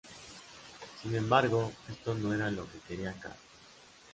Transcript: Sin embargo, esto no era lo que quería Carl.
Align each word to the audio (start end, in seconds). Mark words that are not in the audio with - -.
Sin 1.03 1.15
embargo, 1.15 1.71
esto 1.87 2.15
no 2.15 2.33
era 2.33 2.49
lo 2.49 2.63
que 2.71 2.79
quería 2.87 3.13
Carl. 3.19 3.37